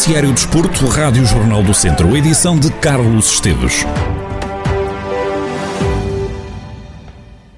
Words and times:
Noticiário 0.00 0.32
Desporto, 0.32 0.86
Rádio 0.86 1.26
Jornal 1.26 1.62
do 1.62 1.74
Centro, 1.74 2.16
edição 2.16 2.58
de 2.58 2.72
Carlos 2.72 3.34
Esteves. 3.34 3.84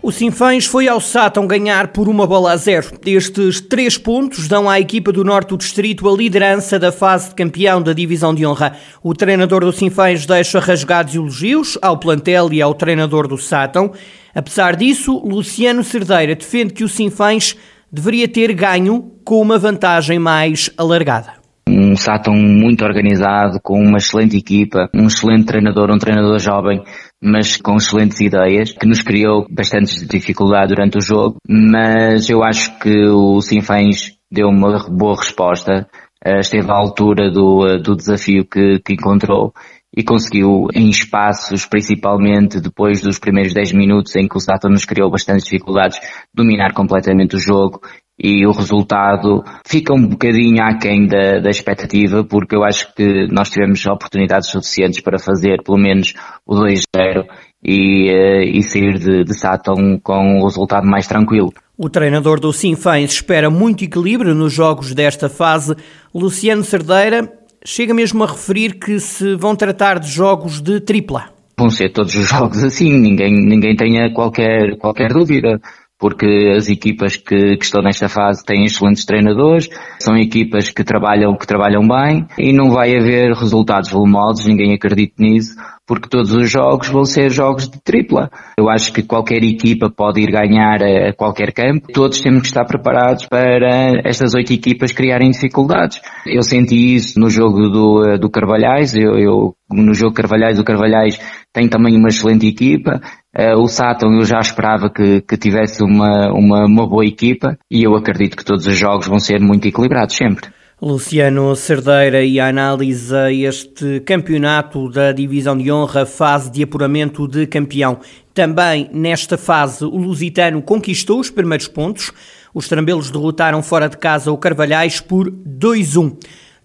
O 0.03 0.11
Sinfãs 0.11 0.67
foi 0.67 0.89
ao 0.89 1.01
Sátão 1.01 1.47
ganhar 1.47 1.93
por 1.93 2.09
uma 2.09 2.27
bola 2.27 2.51
a 2.51 2.57
zero. 2.57 2.99
Estes 3.07 3.61
três 3.61 3.97
pontos 3.97 4.49
dão 4.49 4.69
à 4.69 4.81
equipa 4.81 5.13
do 5.13 5.23
Norte 5.23 5.51
do 5.51 5.57
Distrito 5.57 6.09
a 6.09 6.17
liderança 6.17 6.81
da 6.81 6.91
fase 6.91 7.29
de 7.29 7.37
campeão 7.37 7.81
da 7.81 7.93
Divisão 7.93 8.35
de 8.35 8.45
Honra. 8.45 8.77
O 9.05 9.15
treinador 9.15 9.61
do 9.65 9.73
Sinfãs 9.73 10.27
deixa 10.27 10.59
rasgados 10.59 11.15
elogios 11.15 11.79
ao 11.81 11.97
plantel 11.97 12.53
e 12.53 12.61
ao 12.61 12.75
treinador 12.75 13.29
do 13.29 13.39
Sátão. 13.39 13.93
Apesar 14.35 14.75
disso, 14.75 15.17
Luciano 15.25 15.85
Cerdeira 15.85 16.35
defende 16.35 16.75
que 16.75 16.83
o 16.83 16.89
Sinfãs 16.89 17.55
deveria 17.93 18.27
ter 18.27 18.53
ganho 18.53 19.13
com 19.25 19.41
uma 19.41 19.61
vantagem 19.61 20.19
mais 20.19 20.71
alargada 20.77 21.42
um 21.69 21.97
Sátão 21.97 22.35
muito 22.35 22.85
organizado, 22.85 23.61
com 23.63 23.81
uma 23.81 23.99
excelente 23.99 24.37
equipa, 24.37 24.89
um 24.95 25.07
excelente 25.07 25.47
treinador, 25.47 25.91
um 25.91 25.99
treinador 25.99 26.39
jovem, 26.39 26.83
mas 27.23 27.57
com 27.57 27.77
excelentes 27.77 28.21
ideias, 28.21 28.73
que 28.73 28.87
nos 28.87 29.03
criou 29.03 29.47
bastante 29.51 30.07
dificuldade 30.07 30.75
durante 30.75 30.99
o 30.99 31.01
jogo, 31.01 31.37
mas 31.49 32.29
eu 32.29 32.43
acho 32.43 32.79
que 32.79 33.07
o 33.09 33.41
Sinfãs 33.41 34.17
deu 34.31 34.49
uma 34.49 34.85
boa 34.89 35.17
resposta, 35.17 35.87
eh, 36.25 36.41
esteve 36.41 36.71
à 36.71 36.75
altura 36.75 37.31
do, 37.31 37.67
eh, 37.67 37.79
do 37.79 37.95
desafio 37.95 38.45
que, 38.45 38.81
que 38.81 38.95
encontrou 38.95 39.53
e 39.95 40.03
conseguiu 40.03 40.69
em 40.75 40.89
espaços, 40.89 41.67
principalmente 41.67 42.61
depois 42.61 43.03
dos 43.03 43.19
primeiros 43.19 43.53
10 43.53 43.73
minutos 43.73 44.17
em 44.17 44.27
que 44.27 44.37
o 44.37 44.41
Sátão 44.41 44.71
nos 44.71 44.87
criou 44.87 45.11
bastantes 45.11 45.45
dificuldades, 45.45 46.01
dominar 46.35 46.73
completamente 46.73 47.37
o 47.37 47.39
jogo 47.39 47.81
e 48.19 48.47
o 48.47 48.53
resultado 48.53 49.43
fica 49.67 49.93
um 49.93 50.07
bocadinho 50.07 50.63
aquém 50.63 51.07
da, 51.07 51.41
da 51.41 51.51
expectativa, 51.51 52.25
porque 52.25 52.55
eu 52.55 52.65
acho 52.65 52.95
que 52.95 53.27
nós 53.31 53.51
tivemos 53.51 53.85
oportunidades 53.87 54.51
suficientes 54.51 55.01
para 55.01 55.19
fazer 55.19 55.63
pelo 55.63 55.79
menos 55.79 56.15
o 56.47 56.55
2-0 56.55 57.25
e, 57.65 58.11
uh, 58.11 58.43
e 58.43 58.63
sair 58.63 58.99
de, 58.99 59.25
de 59.25 60.01
com 60.03 60.41
o 60.41 60.45
resultado 60.45 60.87
mais 60.87 61.07
tranquilo. 61.07 61.53
O 61.77 61.89
treinador 61.89 62.39
do 62.39 62.53
Sinfãs 62.53 63.13
espera 63.13 63.51
muito 63.51 63.83
equilíbrio 63.83 64.35
nos 64.35 64.53
jogos 64.53 64.95
desta 64.95 65.29
fase. 65.29 65.75
Luciano 66.15 66.63
Cerdeira 66.63 67.33
chega 67.65 67.95
mesmo 67.95 68.23
a 68.23 68.27
referir 68.27 68.79
que 68.79 69.01
se 69.01 69.35
vão 69.37 69.57
tratar 69.57 69.99
de 69.99 70.09
jogos 70.09 70.61
de 70.61 70.81
tripla. 70.81 71.31
Vão 71.59 71.71
ser 71.71 71.91
todos 71.91 72.15
os 72.15 72.29
jogos 72.29 72.63
assim, 72.63 72.93
ninguém, 72.93 73.33
ninguém 73.33 73.75
tenha 73.77 74.13
qualquer, 74.13 74.77
qualquer 74.79 75.13
dúvida 75.13 75.61
porque 76.03 76.53
as 76.57 76.69
equipas 76.69 77.17
que, 77.17 77.57
que, 77.57 77.65
estão 77.65 77.81
nesta 77.81 78.09
fase 78.09 78.45
têm 78.45 78.65
excelentes 78.65 79.05
treinadores, 79.05 79.69
são 80.01 80.17
equipas 80.17 80.69
que 80.69 80.83
trabalham, 80.83 81.37
que 81.37 81.47
trabalham 81.47 81.87
bem 81.87 82.27
e 82.37 82.53
não 82.53 82.73
vai 82.73 82.97
haver 82.97 83.33
resultados 83.33 83.89
volumosos, 83.89 84.45
ninguém 84.45 84.75
acredita 84.75 85.15
nisso, 85.21 85.55
porque 85.87 86.09
todos 86.09 86.35
os 86.35 86.51
jogos 86.51 86.89
vão 86.89 87.05
ser 87.05 87.31
jogos 87.31 87.69
de 87.69 87.81
tripla. 87.81 88.29
Eu 88.59 88.69
acho 88.69 88.93
que 88.93 89.05
qualquer 89.05 89.45
equipa 89.45 89.93
pode 89.97 90.21
ir 90.21 90.33
ganhar 90.33 90.83
a 90.83 91.13
qualquer 91.13 91.53
campo, 91.53 91.93
todos 91.93 92.21
temos 92.21 92.41
que 92.41 92.49
estar 92.49 92.65
preparados 92.65 93.27
para 93.27 94.01
estas 94.05 94.35
oito 94.35 94.53
equipas 94.53 94.91
criarem 94.91 95.31
dificuldades. 95.31 96.01
Eu 96.27 96.43
senti 96.43 96.97
isso 96.97 97.21
no 97.21 97.31
jogo 97.31 97.69
do, 97.69 98.19
do 98.19 98.29
Carvalhais, 98.29 98.93
eu, 98.97 99.17
eu 99.17 99.55
no 99.71 99.95
jogo 99.95 100.15
Carvalhais, 100.15 100.59
o 100.59 100.65
Carvalhais 100.65 101.17
tem 101.53 101.69
também 101.69 101.97
uma 101.97 102.09
excelente 102.09 102.47
equipa, 102.47 103.01
Uh, 103.37 103.59
o 103.59 103.67
Sátão 103.67 104.13
eu 104.13 104.25
já 104.25 104.39
esperava 104.41 104.91
que, 104.91 105.23
que 105.23 105.39
tivesse 105.39 105.83
uma, 105.83 106.31
uma, 106.33 106.67
uma 106.67 106.87
boa 106.87 107.07
equipa 107.07 107.59
e 107.71 107.83
eu 107.83 107.97
acredito 107.97 108.37
que 108.37 108.45
todos 108.45 108.67
os 108.67 108.77
jogos 108.77 109.07
vão 109.07 109.19
ser 109.19 109.41
muito 109.41 109.67
equilibrados 109.67 110.17
sempre. 110.17 110.51
Luciano 110.85 111.55
Cerdeira 111.55 112.25
e 112.25 112.41
a 112.41 112.49
análise 112.49 113.15
este 113.45 114.01
campeonato 114.01 114.91
da 114.91 115.13
Divisão 115.13 115.57
de 115.57 115.71
Honra, 115.71 116.05
fase 116.05 116.51
de 116.51 116.63
apuramento 116.63 117.29
de 117.29 117.47
campeão. 117.47 118.01
Também 118.35 118.91
nesta 118.93 119.39
fase, 119.39 119.85
o 119.85 119.97
Lusitano 119.97 120.61
conquistou 120.61 121.21
os 121.21 121.31
primeiros 121.31 121.69
pontos. 121.69 122.13
Os 122.53 122.69
trambelos 122.69 123.13
derrotaram 123.13 123.63
fora 123.63 123.89
de 123.89 123.97
casa 123.97 124.33
o 124.33 124.37
Carvalhais 124.37 125.01
por 125.01 125.31
2-1. 125.31 126.17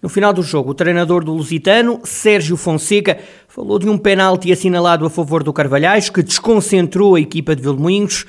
No 0.02 0.08
final 0.08 0.32
do 0.32 0.42
jogo, 0.42 0.70
o 0.70 0.74
treinador 0.74 1.24
do 1.24 1.32
Lusitano, 1.32 2.00
Sérgio 2.04 2.56
Fonseca, 2.56 3.18
falou 3.58 3.76
de 3.76 3.88
um 3.88 3.98
penalti 3.98 4.52
assinalado 4.52 5.04
a 5.04 5.10
favor 5.10 5.42
do 5.42 5.52
Carvalhais 5.52 6.08
que 6.08 6.22
desconcentrou 6.22 7.16
a 7.16 7.20
equipa 7.20 7.56
de 7.56 7.62
Vilmoinhos. 7.62 8.24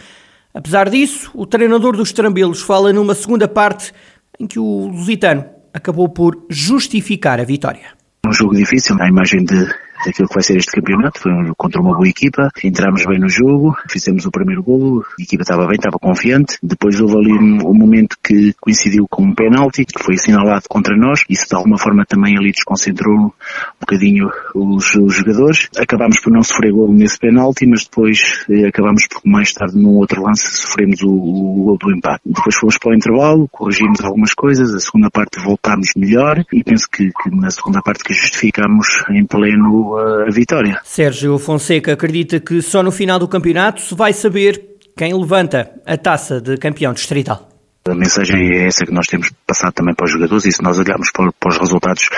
Apesar 0.51 0.89
disso, 0.89 1.29
o 1.35 1.45
treinador 1.45 1.95
dos 1.95 2.11
Trambelos 2.11 2.63
fala 2.63 2.91
numa 2.91 3.13
segunda 3.13 3.47
parte 3.47 3.93
em 4.39 4.47
que 4.47 4.57
o 4.57 4.87
Lusitano 4.87 5.45
acabou 5.71 6.09
por 6.09 6.45
justificar 6.49 7.39
a 7.39 7.43
vitória. 7.43 7.89
Um 8.25 8.33
jogo 8.33 8.55
difícil, 8.55 8.99
a 8.99 9.07
imagem 9.07 9.45
de 9.45 9.71
daquilo 10.05 10.27
que 10.27 10.33
vai 10.33 10.43
ser 10.43 10.57
este 10.57 10.71
campeonato. 10.71 11.19
Foi 11.19 11.31
contra 11.57 11.81
uma 11.81 11.95
boa 11.95 12.07
equipa, 12.07 12.49
entramos 12.63 13.05
bem 13.05 13.19
no 13.19 13.29
jogo, 13.29 13.75
fizemos 13.89 14.25
o 14.25 14.31
primeiro 14.31 14.63
golo, 14.63 15.05
a 15.19 15.21
equipa 15.21 15.43
estava 15.43 15.65
bem, 15.65 15.75
estava 15.75 15.97
confiante. 15.99 16.57
Depois 16.61 16.99
houve 16.99 17.17
ali 17.17 17.33
um, 17.33 17.69
um 17.69 17.73
momento 17.73 18.17
que 18.23 18.53
coincidiu 18.59 19.07
com 19.09 19.23
um 19.23 19.33
penalti, 19.33 19.85
que 19.85 20.03
foi 20.03 20.15
assinalado 20.15 20.63
contra 20.69 20.95
nós. 20.95 21.23
Isso 21.29 21.47
de 21.49 21.55
alguma 21.55 21.77
forma 21.77 22.05
também 22.05 22.37
ali 22.37 22.51
desconcentrou 22.51 23.15
um 23.15 23.31
bocadinho 23.79 24.29
os, 24.55 24.95
os 24.95 25.15
jogadores. 25.15 25.69
Acabámos 25.77 26.19
por 26.19 26.31
não 26.31 26.43
sofrer 26.43 26.71
golo 26.71 26.93
nesse 26.93 27.17
penalti, 27.19 27.65
mas 27.65 27.83
depois 27.83 28.45
eh, 28.49 28.67
acabámos 28.67 29.07
por 29.07 29.21
mais 29.25 29.51
tarde 29.53 29.77
num 29.77 29.95
outro 29.97 30.21
lance 30.21 30.49
sofremos 30.57 31.01
o, 31.01 31.09
o 31.09 31.63
golo 31.63 31.77
do 31.77 31.91
empate. 31.91 32.21
Depois 32.25 32.55
fomos 32.55 32.77
para 32.77 32.91
o 32.91 32.95
intervalo, 32.95 33.47
corrigimos 33.49 34.01
algumas 34.01 34.33
coisas, 34.33 34.73
a 34.73 34.79
segunda 34.79 35.09
parte 35.09 35.39
voltámos 35.39 35.89
melhor 35.95 36.43
e 36.53 36.63
penso 36.63 36.87
que, 36.89 37.11
que 37.11 37.29
na 37.35 37.49
segunda 37.51 37.81
parte 37.81 38.03
que 38.03 38.13
justificámos 38.13 38.87
em 39.09 39.25
pleno 39.25 39.88
a 39.97 40.29
vitória. 40.29 40.79
Sérgio 40.83 41.37
Fonseca 41.37 41.93
acredita 41.93 42.39
que 42.39 42.61
só 42.61 42.83
no 42.83 42.91
final 42.91 43.19
do 43.19 43.27
campeonato 43.27 43.81
se 43.81 43.95
vai 43.95 44.13
saber 44.13 44.77
quem 44.95 45.13
levanta 45.13 45.71
a 45.85 45.97
taça 45.97 46.41
de 46.41 46.57
campeão 46.57 46.93
distrital. 46.93 47.48
A 47.89 47.95
mensagem 47.95 48.53
é 48.53 48.67
essa 48.67 48.85
que 48.85 48.93
nós 48.93 49.07
temos 49.07 49.31
passado 49.47 49.73
também 49.73 49.95
para 49.95 50.05
os 50.05 50.11
jogadores 50.11 50.45
e 50.45 50.51
se 50.51 50.61
nós 50.61 50.77
olharmos 50.77 51.11
para, 51.11 51.31
para 51.31 51.49
os 51.49 51.57
resultados 51.57 52.09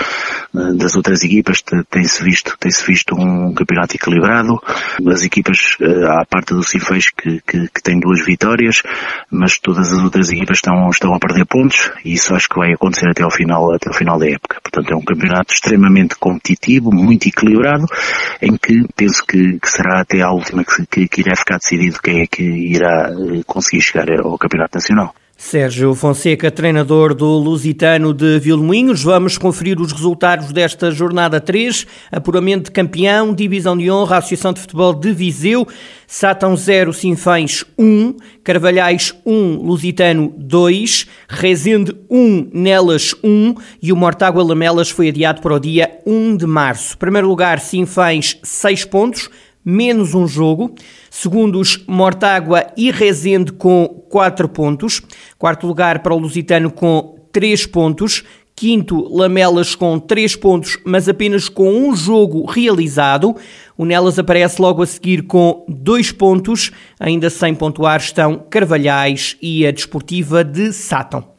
eh, 0.54 0.74
das 0.74 0.94
outras 0.96 1.22
equipas, 1.24 1.62
tem-se 1.88 2.22
visto, 2.22 2.56
tem-se 2.58 2.84
visto 2.86 3.14
um 3.14 3.54
campeonato 3.54 3.96
equilibrado. 3.96 4.60
As 5.08 5.24
equipas, 5.24 5.76
eh, 5.80 6.04
à 6.06 6.26
parte 6.26 6.54
do 6.54 6.62
Cifeis, 6.62 7.10
que, 7.10 7.40
que, 7.46 7.68
que 7.68 7.82
tem 7.82 7.98
duas 7.98 8.24
vitórias, 8.24 8.82
mas 9.30 9.58
todas 9.58 9.92
as 9.92 10.02
outras 10.02 10.30
equipas 10.30 10.58
estão, 10.58 10.90
estão 10.90 11.14
a 11.14 11.18
perder 11.18 11.46
pontos 11.46 11.90
e 12.04 12.12
isso 12.12 12.34
acho 12.34 12.48
que 12.48 12.58
vai 12.58 12.72
acontecer 12.72 13.08
até 13.08 13.22
ao 13.22 13.30
final, 13.30 13.74
até 13.74 13.88
ao 13.88 13.94
final 13.94 14.18
da 14.18 14.28
época. 14.28 14.60
Portanto, 14.62 14.92
é 14.92 14.96
um 14.96 15.04
campeonato 15.04 15.54
extremamente 15.54 16.16
competitivo, 16.16 16.90
muito 16.92 17.28
equilibrado, 17.28 17.86
em 18.40 18.56
que 18.56 18.86
penso 18.94 19.24
que, 19.24 19.58
que 19.58 19.70
será 19.70 20.00
até 20.00 20.20
a 20.20 20.30
última 20.30 20.64
que, 20.64 20.86
que, 20.86 21.08
que 21.08 21.20
irá 21.22 21.34
ficar 21.34 21.56
decidido 21.56 22.00
quem 22.02 22.20
é 22.20 22.26
que 22.26 22.42
irá 22.42 23.10
eh, 23.10 23.42
conseguir 23.46 23.80
chegar 23.80 24.06
ao 24.20 24.36
campeonato 24.36 24.76
nacional. 24.76 25.14
Sérgio 25.44 25.92
Fonseca, 25.96 26.52
treinador 26.52 27.14
do 27.14 27.26
Lusitano 27.26 28.14
de 28.14 28.38
Vilmoinhos. 28.38 29.02
Vamos 29.02 29.36
conferir 29.36 29.78
os 29.80 29.90
resultados 29.90 30.52
desta 30.52 30.92
jornada 30.92 31.40
3. 31.40 31.84
Apuramento 32.12 32.66
de 32.66 32.70
campeão, 32.70 33.34
divisão 33.34 33.76
de 33.76 33.90
honra, 33.90 34.18
Associação 34.18 34.52
de 34.52 34.60
Futebol 34.60 34.94
de 34.94 35.12
Viseu. 35.12 35.66
Sátão 36.06 36.56
0, 36.56 36.92
Sinfães 36.92 37.64
1, 37.76 38.16
Carvalhais 38.44 39.12
1, 39.26 39.56
Lusitano 39.56 40.32
2, 40.38 41.08
Rezende 41.28 41.92
1, 42.08 42.50
Nelas 42.54 43.12
1 43.22 43.54
e 43.82 43.92
o 43.92 43.96
Mortágua 43.96 44.44
Lamelas 44.44 44.90
foi 44.90 45.08
adiado 45.08 45.42
para 45.42 45.54
o 45.54 45.60
dia 45.60 45.90
1 46.06 46.36
de 46.36 46.46
março. 46.46 46.96
Primeiro 46.96 47.26
lugar, 47.26 47.58
Sinfães 47.58 48.38
6 48.44 48.84
pontos, 48.84 49.28
menos 49.64 50.14
um 50.14 50.26
jogo. 50.26 50.74
Segundos, 51.10 51.82
Mortágua 51.86 52.66
e 52.76 52.90
Rezende 52.90 53.52
com 53.52 53.86
4 54.10 54.48
pontos. 54.48 55.02
Quarto 55.38 55.66
lugar 55.66 56.02
para 56.02 56.14
o 56.14 56.18
Lusitano 56.18 56.70
com 56.70 57.16
3 57.32 57.66
pontos. 57.66 58.24
Quinto, 58.54 59.08
Lamelas 59.12 59.74
com 59.74 59.98
3 59.98 60.36
pontos, 60.36 60.78
mas 60.84 61.08
apenas 61.08 61.48
com 61.48 61.68
um 61.68 61.96
jogo 61.96 62.44
realizado. 62.44 63.34
O 63.76 63.84
Nelas 63.84 64.18
aparece 64.18 64.60
logo 64.60 64.82
a 64.82 64.86
seguir 64.86 65.22
com 65.22 65.64
2 65.68 66.12
pontos. 66.12 66.70
Ainda 67.00 67.30
sem 67.30 67.54
pontuar 67.54 67.98
estão 67.98 68.44
Carvalhais 68.50 69.36
e 69.40 69.66
a 69.66 69.70
Desportiva 69.70 70.44
de 70.44 70.72
Sátão. 70.72 71.31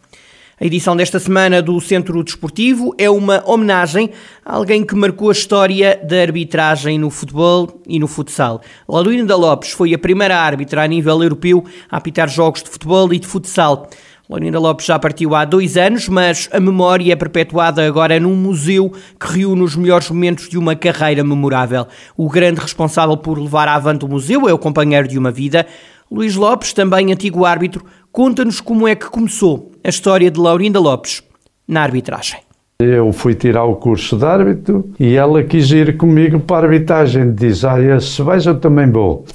A 0.63 0.65
edição 0.65 0.95
desta 0.95 1.19
semana 1.19 1.61
do 1.61 1.77
Centro 1.81 2.23
Desportivo 2.23 2.95
é 2.97 3.09
uma 3.09 3.43
homenagem 3.45 4.11
a 4.45 4.55
alguém 4.55 4.81
que 4.85 4.95
marcou 4.95 5.27
a 5.27 5.33
história 5.33 5.99
da 6.01 6.21
arbitragem 6.21 6.97
no 6.97 7.09
futebol 7.09 7.81
e 7.85 7.99
no 7.99 8.07
futsal. 8.07 8.61
Laurinda 8.87 9.35
Lopes 9.35 9.71
foi 9.71 9.93
a 9.93 9.97
primeira 9.99 10.37
árbitra 10.37 10.81
a 10.81 10.87
nível 10.87 11.21
europeu 11.21 11.65
a 11.91 11.97
apitar 11.97 12.29
jogos 12.29 12.63
de 12.63 12.69
futebol 12.69 13.13
e 13.13 13.19
de 13.19 13.27
futsal. 13.27 13.89
Laurinda 14.29 14.57
Lopes 14.57 14.85
já 14.85 14.97
partiu 14.97 15.35
há 15.35 15.43
dois 15.43 15.75
anos, 15.75 16.07
mas 16.07 16.47
a 16.49 16.61
memória 16.61 17.11
é 17.11 17.15
perpetuada 17.17 17.85
agora 17.85 18.17
num 18.17 18.33
museu 18.33 18.89
que 19.19 19.39
reúne 19.39 19.63
os 19.63 19.75
melhores 19.75 20.09
momentos 20.09 20.47
de 20.47 20.57
uma 20.57 20.77
carreira 20.77 21.25
memorável. 21.25 21.85
O 22.15 22.29
grande 22.29 22.61
responsável 22.61 23.17
por 23.17 23.37
levar 23.37 23.67
avante 23.67 24.05
o 24.05 24.07
museu 24.07 24.47
é 24.47 24.53
o 24.53 24.57
companheiro 24.57 25.09
de 25.09 25.19
uma 25.19 25.29
vida, 25.29 25.67
Luís 26.09 26.35
Lopes, 26.35 26.71
também 26.71 27.11
antigo 27.11 27.43
árbitro, 27.43 27.83
conta-nos 28.13 28.61
como 28.61 28.87
é 28.87 28.95
que 28.95 29.09
começou 29.09 29.72
a 29.83 29.89
história 29.89 30.31
de 30.31 30.39
Laurinda 30.39 30.79
Lopes 30.79 31.21
na 31.67 31.81
arbitragem. 31.81 32.39
Eu 32.79 33.11
fui 33.11 33.35
tirar 33.35 33.65
o 33.65 33.75
curso 33.75 34.17
de 34.17 34.25
árbitro 34.25 34.89
e 34.99 35.15
ela 35.15 35.43
quis 35.43 35.69
ir 35.71 35.97
comigo 35.97 36.39
para 36.39 36.65
a 36.65 36.69
arbitragem. 36.69 37.33
Diz: 37.33 37.63
Ah, 37.63 37.77
se 37.99 38.21
vais, 38.21 38.45
eu 38.45 38.59
também 38.59 38.89
vou. 38.89 39.25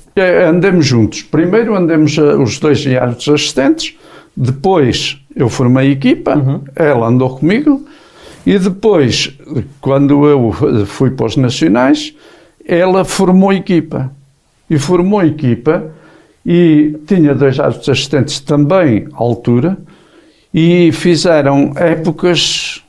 Andemos 0.46 0.86
juntos. 0.86 1.22
Primeiro 1.22 1.74
andemos 1.74 2.18
eh, 2.18 2.34
os 2.34 2.58
dois 2.58 2.84
árbitros 2.86 3.28
assistentes, 3.28 3.96
depois 4.36 5.22
eu 5.36 5.48
formei 5.48 5.88
a 5.88 5.92
equipa, 5.92 6.36
uhum. 6.36 6.60
ela 6.74 7.06
andou 7.06 7.38
comigo, 7.38 7.86
e 8.44 8.58
depois, 8.58 9.38
quando 9.80 10.26
eu 10.26 10.52
fui 10.86 11.10
para 11.10 11.26
os 11.26 11.36
nacionais, 11.36 12.14
ela 12.66 13.04
formou 13.04 13.50
a 13.50 13.54
equipa. 13.54 14.10
E 14.68 14.78
formou 14.78 15.20
a 15.20 15.26
equipa 15.26 15.90
e 16.44 16.96
tinha 17.06 17.34
dois 17.34 17.58
árbitros 17.58 17.88
assistentes 17.88 18.40
também 18.40 19.06
à 19.12 19.22
altura 19.22 19.78
e 20.52 20.90
fizeram 20.92 21.72
épocas 21.76 22.82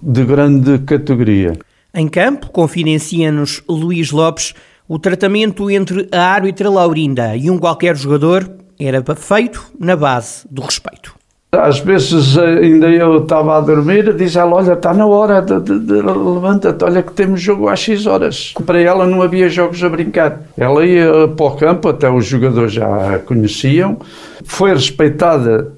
de 0.00 0.24
grande 0.24 0.78
categoria. 0.80 1.58
Em 1.94 2.08
campo, 2.08 2.50
confidencia-nos 2.50 3.62
Luís 3.68 4.10
Lopes, 4.10 4.54
o 4.88 4.98
tratamento 4.98 5.70
entre 5.70 6.08
a 6.12 6.20
árbitra 6.20 6.68
Laurinda 6.68 7.36
e 7.36 7.50
um 7.50 7.58
qualquer 7.58 7.96
jogador 7.96 8.50
era 8.78 9.02
feito 9.14 9.64
na 9.78 9.96
base 9.96 10.46
do 10.50 10.60
respeito. 10.62 11.14
Às 11.52 11.78
vezes 11.78 12.36
ainda 12.36 12.88
eu 12.88 13.22
estava 13.22 13.56
a 13.56 13.60
dormir, 13.60 14.12
diz 14.14 14.34
ela, 14.34 14.56
olha, 14.56 14.72
está 14.72 14.92
na 14.92 15.06
hora, 15.06 15.44
levanta-te, 15.44 16.84
olha 16.84 17.02
que 17.02 17.12
temos 17.12 17.40
jogo 17.40 17.68
às 17.68 17.78
X 17.78 18.06
horas. 18.06 18.52
Para 18.66 18.80
ela 18.80 19.06
não 19.06 19.22
havia 19.22 19.48
jogos 19.48 19.82
a 19.84 19.88
brincar. 19.88 20.40
Ela 20.58 20.84
ia 20.84 21.28
para 21.28 21.46
o 21.46 21.56
campo, 21.56 21.88
até 21.88 22.10
os 22.10 22.26
jogadores 22.26 22.72
já 22.72 23.14
a 23.14 23.18
conheciam, 23.20 23.98
foi 24.44 24.74
respeitada 24.74 25.72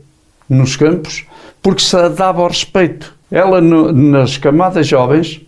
nos 0.48 0.76
campos 0.76 1.24
porque 1.62 1.82
se 1.82 2.08
dava 2.10 2.42
ao 2.42 2.48
respeito. 2.48 3.12
Ela, 3.30 3.60
no, 3.60 3.92
nas 3.92 4.38
camadas 4.38 4.86
jovens, 4.86 5.40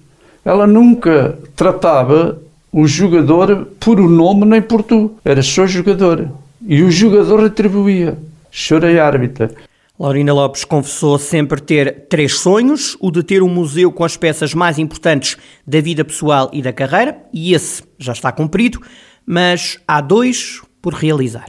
ela 0.44 0.66
nunca 0.66 1.38
tratava 1.54 2.40
o 2.72 2.86
jogador 2.86 3.68
por 3.78 4.00
o 4.00 4.08
nome 4.08 4.44
nem 4.44 4.60
por 4.60 4.82
tu. 4.82 5.14
Era 5.24 5.42
só 5.42 5.66
jogador. 5.66 6.28
E 6.66 6.82
o 6.82 6.90
jogador 6.90 7.40
retribuía. 7.40 8.18
Chorei 8.50 8.98
árbitra. 8.98 9.50
Laurina 9.98 10.32
Lopes 10.32 10.64
confessou 10.64 11.18
sempre 11.18 11.60
ter 11.60 12.06
três 12.08 12.38
sonhos: 12.38 12.96
o 13.00 13.10
de 13.10 13.22
ter 13.22 13.42
um 13.42 13.48
museu 13.48 13.92
com 13.92 14.04
as 14.04 14.16
peças 14.16 14.54
mais 14.54 14.78
importantes 14.78 15.36
da 15.66 15.80
vida 15.80 16.04
pessoal 16.04 16.50
e 16.52 16.62
da 16.62 16.72
carreira, 16.72 17.18
e 17.32 17.54
esse 17.54 17.82
já 17.98 18.12
está 18.12 18.32
cumprido, 18.32 18.80
mas 19.26 19.78
há 19.86 20.00
dois 20.00 20.62
por 20.80 20.94
realizar. 20.94 21.48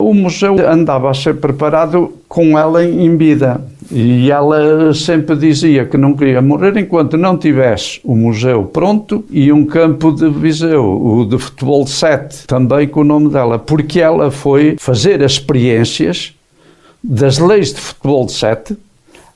O 0.00 0.14
museu 0.14 0.56
andava 0.66 1.10
a 1.10 1.14
ser 1.14 1.36
preparado 1.36 2.12
com 2.26 2.58
ela 2.58 2.84
em 2.84 3.16
vida. 3.16 3.60
E 3.90 4.30
ela 4.30 4.94
sempre 4.94 5.36
dizia 5.36 5.84
que 5.84 5.96
não 5.96 6.14
queria 6.14 6.40
morrer 6.40 6.76
enquanto 6.76 7.16
não 7.16 7.36
tivesse 7.36 8.00
o 8.04 8.14
museu 8.14 8.64
pronto 8.64 9.24
e 9.30 9.52
um 9.52 9.66
campo 9.66 10.12
de 10.12 10.28
Viseu, 10.30 10.84
o 10.84 11.26
de 11.26 11.38
futebol 11.38 11.86
7, 11.86 12.46
também 12.46 12.86
com 12.86 13.00
o 13.00 13.04
nome 13.04 13.28
dela, 13.30 13.58
porque 13.58 14.00
ela 14.00 14.30
foi 14.30 14.76
fazer 14.78 15.22
as 15.24 15.32
experiências 15.32 16.32
das 17.02 17.38
leis 17.38 17.74
de 17.74 17.80
futebol 17.80 18.28
7 18.28 18.76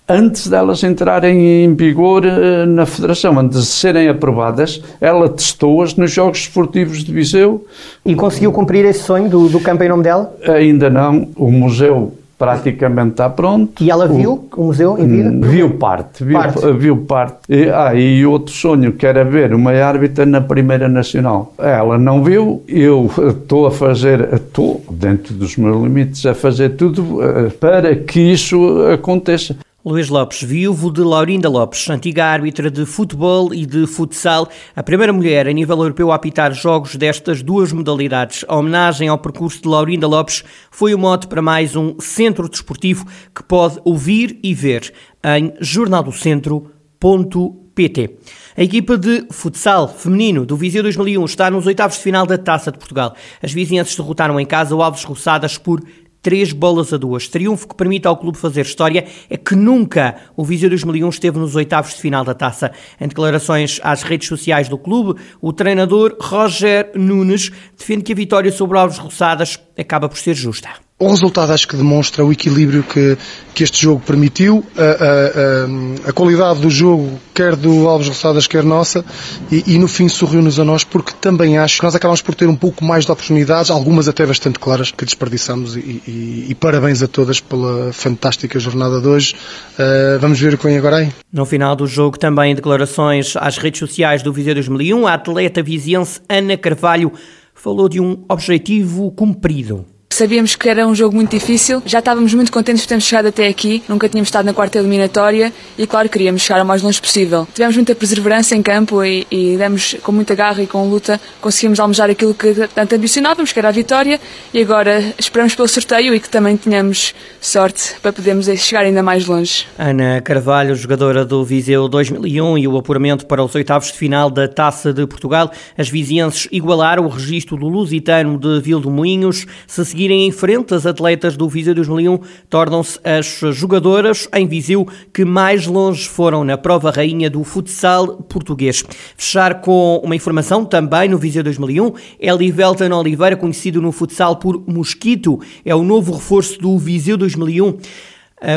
antes 0.09 0.49
delas 0.49 0.83
entrarem 0.83 1.65
em 1.65 1.75
vigor 1.75 2.25
eh, 2.25 2.67
na 2.67 2.87
Federação, 2.87 3.39
antes 3.39 3.61
de 3.61 3.67
serem 3.67 4.09
aprovadas, 4.09 4.83
ela 5.01 5.29
testou-as 5.29 5.95
nos 5.97 6.11
Jogos 6.11 6.41
Esportivos 6.41 7.03
de 7.03 7.13
Viseu. 7.13 7.67
E 8.05 8.15
conseguiu 8.15 8.53
cumprir 8.53 8.85
esse 8.85 9.01
sonho 9.01 9.29
do, 9.29 9.49
do 9.49 9.61
campo 9.61 9.83
em 9.83 9.89
nome 9.89 10.03
dela? 10.03 10.35
Ainda 10.47 10.91
não. 10.91 11.29
O 11.37 11.51
museu 11.51 12.13
praticamente 12.39 13.13
está 13.13 13.31
pronto. 13.31 13.83
E 13.83 13.91
ela 13.91 14.07
viu 14.07 14.47
o, 14.55 14.61
o 14.61 14.65
museu 14.67 14.99
em 14.99 15.07
vida? 15.07 15.31
Hum, 15.31 15.41
viu 15.41 15.71
parte, 15.71 16.25
viu 16.25 16.39
parte. 16.39 16.73
Viu 16.73 16.97
parte. 16.99 17.37
E, 17.49 17.71
ah, 17.71 17.95
e 17.95 18.27
outro 18.27 18.53
sonho 18.53 18.93
que 18.93 19.07
era 19.07 19.25
ver 19.25 19.55
uma 19.55 19.73
árbitra 19.73 20.27
na 20.27 20.41
Primeira 20.41 20.89
Nacional. 20.89 21.55
Ela 21.59 21.97
não 21.97 22.23
viu, 22.23 22.63
eu 22.69 23.11
estou 23.29 23.67
a 23.67 23.71
fazer, 23.71 24.35
estou 24.35 24.85
dentro 24.91 25.33
dos 25.35 25.57
meus 25.57 25.83
limites 25.83 26.27
a 26.27 26.35
fazer 26.35 26.71
tudo 26.71 27.21
uh, 27.21 27.51
para 27.59 27.95
que 27.95 28.21
isso 28.21 28.83
aconteça. 28.93 29.57
Luís 29.85 30.09
Lopes, 30.09 30.43
viúvo 30.43 30.91
de 30.91 31.03
Laurinda 31.03 31.47
Lopes, 31.47 31.91
antiga 31.91 32.25
árbitra 32.25 32.71
de 32.71 32.87
futebol 32.87 33.53
e 33.53 33.67
de 33.67 33.87
futsal, 33.87 34.49
a 34.75 34.83
primeira 34.83 35.13
mulher 35.13 35.47
a 35.47 35.53
nível 35.53 35.77
europeu 35.77 36.11
a 36.11 36.15
apitar 36.15 36.55
jogos 36.55 36.97
destas 36.97 37.43
duas 37.43 37.71
modalidades. 37.71 38.47
A 38.49 38.57
homenagem 38.57 39.09
ao 39.09 39.19
percurso 39.19 39.61
de 39.61 39.69
Laurinda 39.69 40.07
Lopes 40.07 40.43
foi 40.71 40.95
o 40.95 40.99
mote 40.99 41.27
para 41.27 41.43
mais 41.43 41.77
um 41.77 42.01
centro 42.01 42.49
desportivo 42.49 43.05
que 43.35 43.43
pode 43.43 43.79
ouvir 43.85 44.41
e 44.43 44.55
ver 44.55 44.91
em 45.23 45.53
jornaldocentro.pt. 45.61 48.17
A 48.57 48.63
equipa 48.63 48.97
de 48.97 49.27
futsal 49.31 49.87
feminino 49.87 50.47
do 50.47 50.57
Viseu 50.57 50.83
2001 50.83 51.23
está 51.27 51.51
nos 51.51 51.67
oitavos 51.67 51.99
de 51.99 52.03
final 52.03 52.25
da 52.25 52.39
Taça 52.39 52.73
de 52.73 52.79
Portugal. 52.79 53.15
As 53.43 53.53
vizinhanças 53.53 53.97
derrotaram 53.97 54.41
em 54.41 54.47
casa 54.47 54.75
o 54.75 54.83
Alves 54.83 55.05
Roçadas 55.05 55.59
por 55.59 55.83
três 56.25 56.53
bolas 56.53 56.91
a 56.93 56.97
duas. 56.97 57.29
Triunfo 57.29 57.69
que 57.69 57.77
permite 57.77 58.09
ao 58.09 58.17
clube 58.17 58.39
fazer 58.39 58.63
história 58.63 59.07
é 59.29 59.37
que 59.37 59.55
nunca 59.55 60.17
o 60.35 60.43
Viseu 60.43 60.71
2001 60.71 61.09
esteve 61.11 61.39
nos 61.39 61.55
oitavos 61.55 61.95
de 61.95 62.01
final 62.01 62.25
da 62.25 62.35
taça. 62.35 62.73
Em 62.99 63.07
declarações 63.07 63.79
às 63.85 64.03
redes 64.03 64.27
sociais 64.27 64.67
do 64.67 64.79
clube, 64.79 65.21
o 65.41 65.53
treinador 65.53 66.17
Roger 66.19 66.91
Nunes 66.95 67.53
defende 67.79 68.03
que 68.03 68.13
a 68.13 68.17
vitória 68.17 68.51
sobre 68.51 68.79
Alves 68.79 68.97
Roçadas 68.99 69.61
acaba 69.79 70.09
por 70.09 70.17
ser 70.17 70.35
justa. 70.35 70.84
O 70.97 71.09
resultado 71.09 71.53
acho 71.53 71.67
que 71.67 71.77
demonstra 71.77 72.25
o 72.25 72.33
equilíbrio 72.33 72.85
que, 72.85 73.19
que 73.53 73.65
este 73.65 73.83
jogo 73.83 74.01
permitiu, 74.07 74.65
a, 74.77 74.81
a, 74.81 76.07
a, 76.07 76.11
a 76.11 76.13
qualidade 76.13 76.61
do 76.61 76.71
jogo, 76.71 77.19
quer 77.35 77.57
do 77.57 77.89
Alves 77.89 78.07
Roçadas, 78.07 78.47
quer 78.47 78.63
nossa, 78.63 79.05
e, 79.51 79.75
e 79.75 79.79
no 79.79 79.89
fim 79.89 80.09
sorriu-nos 80.09 80.61
a 80.61 80.65
nós, 80.65 80.85
porque 80.85 81.11
também 81.21 81.59
acho 81.59 81.79
que 81.79 81.83
nós 81.83 81.97
acabamos 81.97 82.23
por 82.23 82.37
ter 82.37 82.49
um 82.49 82.55
pouco 82.55 82.85
mais 82.85 83.07
de 83.07 83.11
oportunidades, 83.11 83.73
algumas 83.73 84.07
até 84.07 84.25
bastante 84.25 84.61
claras, 84.61 84.93
que 84.93 85.05
desperdiçamos, 85.05 85.77
e, 85.77 86.01
e, 86.07 86.47
e 86.51 86.55
parabéns 86.55 87.03
a 87.03 87.09
todas 87.09 87.41
pela 87.41 87.93
fantástica 87.93 88.61
jornada 88.61 89.01
de 89.01 89.09
hoje. 89.09 89.35
Uh, 89.77 90.21
vamos 90.21 90.39
ver 90.39 90.55
o 90.55 90.59
que 90.59 90.65
vem 90.65 90.79
agora 90.79 90.99
aí. 90.99 91.13
No 91.33 91.45
final 91.45 91.75
do 91.75 91.89
jogo, 91.89 92.17
também 92.17 92.55
declarações 92.55 93.35
às 93.37 93.59
redes 93.59 93.81
sociais 93.81 94.23
do 94.23 94.33
Viseu 94.33 94.55
2001, 94.55 95.09
a 95.09 95.15
atleta 95.15 95.61
viziense 95.61 96.21
Ana 96.29 96.57
Carvalho 96.57 97.13
falou 97.53 97.89
de 97.89 98.01
um 98.01 98.25
objetivo 98.29 99.11
cumprido. 99.11 99.85
Sabíamos 100.15 100.55
que 100.55 100.69
era 100.69 100.87
um 100.87 100.95
jogo 100.95 101.17
muito 101.17 101.33
difícil, 101.33 101.83
já 101.85 101.99
estávamos 101.99 102.33
muito 102.35 102.53
contentes 102.53 102.85
por 102.85 102.89
termos 102.89 103.05
chegado 103.05 103.27
até 103.27 103.49
aqui, 103.49 103.83
nunca 103.89 104.09
tínhamos 104.09 104.29
estado 104.29 104.47
na 104.47 104.55
quarta 104.55 104.79
eliminatória 104.79 105.53
e, 105.77 105.89
claro, 105.89 106.09
queríamos 106.09 106.43
chegar 106.43 106.63
o 106.63 106.65
mais 106.65 106.83
longe 106.83 107.01
possível. 107.01 107.49
Tivemos 107.53 107.75
muita 107.75 107.97
perseverança 107.97 108.55
em 108.55 108.63
campo 108.63 109.03
e, 109.03 109.27
e 109.29 109.57
demos 109.57 109.97
com 110.05 110.13
muita 110.13 110.37
garra 110.37 110.63
e 110.63 110.69
com 110.69 110.89
luta, 110.89 111.21
conseguimos 111.41 111.81
almejar 111.81 112.11
aquilo 112.11 112.33
que 112.33 112.55
tanto 112.73 112.95
ambicionávamos, 112.95 113.51
que 113.51 113.59
era 113.59 113.71
a 113.71 113.73
vitória, 113.73 114.21
e 114.53 114.63
agora 114.63 115.03
esperamos 115.19 115.57
pelo 115.57 115.67
sorteio 115.67 116.15
e 116.15 116.21
que 116.21 116.29
também 116.29 116.57
tenhamos 116.57 117.13
sorte 117.41 117.95
para 118.01 118.13
podermos 118.13 118.47
chegar 118.61 118.83
ainda 118.83 119.03
mais 119.03 119.27
longe. 119.27 119.67
Ana 119.77 120.21
Carvalho, 120.21 120.77
jogadora 120.77 121.25
do 121.25 121.45
Viseu 121.45 121.89
2001 121.89 122.59
e 122.59 122.69
o 122.69 122.79
apuramento 122.79 123.27
para 123.27 123.43
os 123.43 123.53
oitavos 123.57 123.91
de 123.91 123.99
final 123.99 124.31
da 124.31 124.47
Taça 124.47 124.93
de 124.93 125.05
Portugal. 125.09 125.51
As 125.77 125.89
vizienses 125.89 126.47
igualaram 126.53 127.05
o 127.05 127.09
registro 127.09 127.57
do 127.57 127.67
Lusitano 127.67 128.39
de 128.39 128.61
Vildomoinhos, 128.61 129.45
se 129.67 129.85
seguir 129.85 130.04
seguirem 130.05 130.27
em 130.27 130.31
frente, 130.31 130.75
as 130.75 130.85
atletas 130.85 131.35
do 131.35 131.49
Viseu 131.49 131.75
2001 131.75 132.19
tornam-se 132.51 132.99
as 133.03 133.41
jogadoras 133.55 134.29
em 134.35 134.47
Viseu 134.47 134.87
que 135.13 135.25
mais 135.25 135.67
longe 135.67 136.07
foram 136.07 136.45
na 136.45 136.59
prova 136.59 136.91
rainha 136.91 137.31
do 137.31 137.43
futsal 137.43 138.19
português. 138.25 138.85
Fechar 139.17 139.63
com 139.63 140.03
uma 140.05 140.15
informação 140.15 140.65
também 140.65 141.09
no 141.09 141.17
Viseu 141.17 141.43
2001, 141.43 141.93
Elivelton 142.21 142.95
Oliveira, 142.95 143.35
conhecido 143.35 143.81
no 143.81 143.93
futsal 143.93 144.37
por 144.37 144.63
Mosquito, 144.67 145.41
é 145.65 145.75
o 145.75 145.83
novo 145.83 146.13
reforço 146.13 146.59
do 146.59 146.77
Viseu 146.77 147.17
2001. 147.17 147.79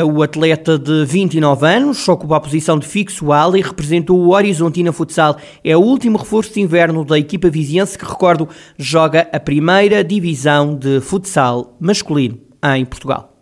O 0.04 0.22
atleta 0.22 0.78
de 0.78 1.06
29 1.06 1.66
anos 1.66 2.06
ocupa 2.06 2.36
a 2.36 2.40
posição 2.40 2.78
de 2.78 2.86
fixo 2.86 3.32
ala 3.32 3.58
e 3.58 3.62
representou 3.62 4.18
o 4.18 4.34
Horizontina 4.34 4.92
Futsal. 4.92 5.38
É 5.64 5.74
o 5.74 5.80
último 5.80 6.18
reforço 6.18 6.52
de 6.52 6.60
inverno 6.60 7.06
da 7.06 7.18
equipa 7.18 7.48
viziense 7.48 7.96
que, 7.96 8.04
recordo, 8.04 8.46
joga 8.76 9.26
a 9.32 9.40
primeira 9.40 10.04
divisão 10.04 10.76
de 10.76 11.00
futsal 11.00 11.74
masculino 11.80 12.38
em 12.76 12.84
Portugal. 12.84 13.37